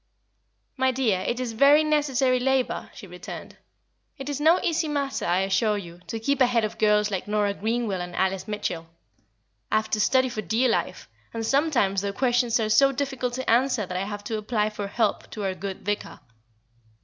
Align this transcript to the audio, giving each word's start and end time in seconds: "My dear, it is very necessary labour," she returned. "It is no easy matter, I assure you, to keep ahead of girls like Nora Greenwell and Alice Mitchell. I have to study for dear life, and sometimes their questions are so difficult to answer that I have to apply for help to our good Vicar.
"My 0.77 0.89
dear, 0.89 1.19
it 1.19 1.39
is 1.39 1.51
very 1.53 1.83
necessary 1.83 2.39
labour," 2.39 2.89
she 2.91 3.05
returned. 3.05 3.57
"It 4.17 4.29
is 4.29 4.41
no 4.41 4.59
easy 4.63 4.87
matter, 4.87 5.25
I 5.27 5.41
assure 5.41 5.77
you, 5.77 5.99
to 6.07 6.19
keep 6.19 6.41
ahead 6.41 6.65
of 6.65 6.79
girls 6.79 7.11
like 7.11 7.27
Nora 7.27 7.53
Greenwell 7.53 8.01
and 8.01 8.15
Alice 8.15 8.47
Mitchell. 8.47 8.87
I 9.71 9.75
have 9.75 9.91
to 9.91 9.99
study 9.99 10.27
for 10.29 10.41
dear 10.41 10.69
life, 10.69 11.07
and 11.35 11.45
sometimes 11.45 12.01
their 12.01 12.13
questions 12.13 12.59
are 12.59 12.67
so 12.69 12.91
difficult 12.91 13.35
to 13.35 13.47
answer 13.47 13.85
that 13.85 13.95
I 13.95 14.05
have 14.05 14.23
to 14.23 14.39
apply 14.39 14.71
for 14.71 14.87
help 14.87 15.29
to 15.29 15.43
our 15.43 15.53
good 15.53 15.85
Vicar. 15.85 16.19